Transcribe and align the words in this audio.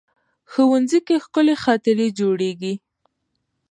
ښوونځی 0.51 0.99
کې 1.07 1.15
ښکلي 1.23 1.55
خاطرې 1.63 2.07
جوړېږي 2.19 2.73